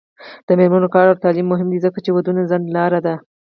[0.47, 3.15] د میرمنو کار او تعلیم مهم دی ځکه چې ودونو ځنډ لاره ده.